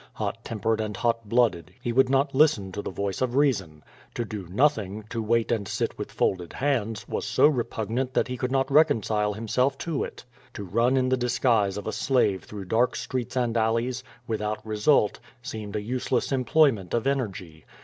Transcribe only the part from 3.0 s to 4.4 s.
VADIS. 129 voice of reason. To